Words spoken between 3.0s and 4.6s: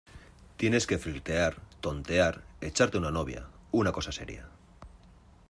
novia, una cosa seria.